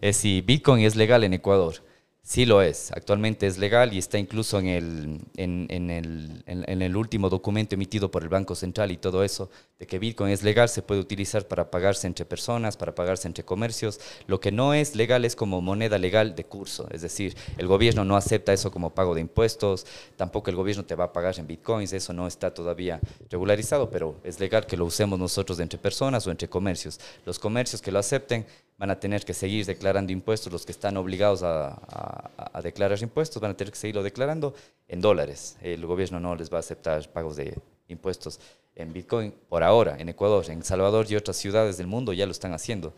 es 0.00 0.16
si 0.16 0.40
Bitcoin 0.40 0.84
es 0.84 0.96
legal 0.96 1.24
en 1.24 1.34
Ecuador. 1.34 1.76
Sí 2.22 2.44
lo 2.44 2.60
es, 2.60 2.92
actualmente 2.92 3.46
es 3.46 3.56
legal 3.56 3.94
y 3.94 3.98
está 3.98 4.18
incluso 4.18 4.58
en 4.58 4.66
el, 4.66 5.20
en, 5.36 5.66
en, 5.70 5.90
el, 5.90 6.44
en, 6.46 6.82
el, 6.82 6.96
último 6.96 7.30
documento 7.30 7.74
emitido 7.74 8.10
por 8.10 8.22
el 8.22 8.28
Banco 8.28 8.54
Central 8.54 8.92
y 8.92 8.98
todo 8.98 9.24
eso, 9.24 9.50
de 9.78 9.86
que 9.86 9.98
Bitcoin 9.98 10.30
es 10.30 10.42
legal, 10.42 10.68
se 10.68 10.82
puede 10.82 11.00
utilizar 11.00 11.48
para 11.48 11.70
pagarse 11.70 12.06
entre 12.06 12.26
personas, 12.26 12.76
para 12.76 12.94
pagarse 12.94 13.26
entre 13.26 13.42
comercios. 13.42 13.98
Lo 14.26 14.38
que 14.38 14.52
no 14.52 14.74
es 14.74 14.94
legal 14.94 15.24
es 15.24 15.34
como 15.34 15.62
moneda 15.62 15.98
legal 15.98 16.36
de 16.36 16.44
curso, 16.44 16.86
es 16.92 17.00
decir, 17.00 17.34
el 17.56 17.66
gobierno 17.66 18.04
no 18.04 18.16
acepta 18.16 18.52
eso 18.52 18.70
como 18.70 18.90
pago 18.90 19.14
de 19.14 19.22
impuestos, 19.22 19.86
tampoco 20.16 20.50
el 20.50 20.56
gobierno 20.56 20.84
te 20.84 20.94
va 20.94 21.04
a 21.04 21.12
pagar 21.12 21.36
en 21.38 21.46
Bitcoins, 21.46 21.94
eso 21.94 22.12
no 22.12 22.26
está 22.26 22.52
todavía 22.52 23.00
regularizado, 23.30 23.90
pero 23.90 24.14
es 24.22 24.38
legal 24.38 24.66
que 24.66 24.76
lo 24.76 24.84
usemos 24.84 25.18
nosotros 25.18 25.58
entre 25.58 25.78
personas 25.78 26.26
o 26.26 26.30
entre 26.30 26.48
comercios. 26.48 27.00
Los 27.24 27.38
comercios 27.38 27.80
que 27.80 27.90
lo 27.90 27.98
acepten 27.98 28.46
van 28.80 28.90
a 28.90 28.98
tener 28.98 29.26
que 29.26 29.34
seguir 29.34 29.66
declarando 29.66 30.10
impuestos, 30.10 30.50
los 30.50 30.64
que 30.64 30.72
están 30.72 30.96
obligados 30.96 31.42
a, 31.42 32.60
declarar 32.62 32.98
impuestos 33.02 33.40
van 33.40 33.50
a 33.50 33.54
tener 33.54 33.70
que 33.70 33.78
seguirlo 33.78 34.02
declarando 34.02 34.54
en 34.88 35.02
dólares. 35.02 35.58
El 35.60 35.84
gobierno 35.84 36.18
no 36.18 36.34
les 36.34 36.50
va 36.50 36.56
a 36.56 36.60
aceptar 36.60 37.06
pagos 37.12 37.36
de 37.36 37.58
impuestos 37.88 38.40
en 38.74 38.90
Bitcoin 38.90 39.34
por 39.50 39.62
ahora, 39.62 39.96
en 39.98 40.08
Ecuador, 40.08 40.48
en 40.48 40.62
Salvador 40.62 41.04
y 41.10 41.16
otras 41.16 41.36
ciudades 41.36 41.76
del 41.76 41.88
mundo 41.88 42.14
ya 42.14 42.24
lo 42.24 42.32
están 42.32 42.54
haciendo. 42.54 42.94